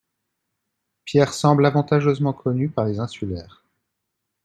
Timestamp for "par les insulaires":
2.69-3.63